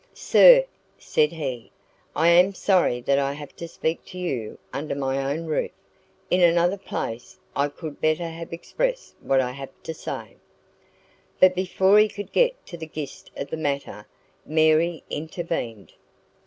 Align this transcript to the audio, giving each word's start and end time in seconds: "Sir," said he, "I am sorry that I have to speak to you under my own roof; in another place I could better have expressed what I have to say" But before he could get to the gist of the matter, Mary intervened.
"Sir," 0.15 0.65
said 0.97 1.31
he, 1.31 1.71
"I 2.15 2.29
am 2.29 2.55
sorry 2.55 3.01
that 3.01 3.19
I 3.19 3.33
have 3.33 3.55
to 3.57 3.67
speak 3.67 4.03
to 4.05 4.17
you 4.17 4.57
under 4.73 4.95
my 4.95 5.31
own 5.31 5.45
roof; 5.45 5.69
in 6.31 6.41
another 6.41 6.75
place 6.79 7.37
I 7.55 7.67
could 7.67 8.01
better 8.01 8.27
have 8.27 8.51
expressed 8.51 9.13
what 9.21 9.39
I 9.41 9.51
have 9.51 9.69
to 9.83 9.93
say" 9.93 10.37
But 11.39 11.53
before 11.53 11.99
he 11.99 12.09
could 12.09 12.31
get 12.31 12.65
to 12.65 12.77
the 12.77 12.87
gist 12.87 13.29
of 13.37 13.51
the 13.51 13.57
matter, 13.57 14.07
Mary 14.43 15.03
intervened. 15.11 15.93